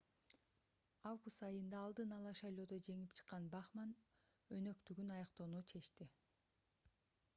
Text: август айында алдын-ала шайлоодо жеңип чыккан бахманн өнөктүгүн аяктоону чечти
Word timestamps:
август 1.09 1.43
айында 1.47 1.81
алдын-ала 1.89 2.31
шайлоодо 2.39 2.79
жеңип 2.87 3.13
чыккан 3.19 3.45
бахманн 3.57 3.93
өнөктүгүн 4.59 5.15
аяктоону 5.19 5.63
чечти 5.75 6.09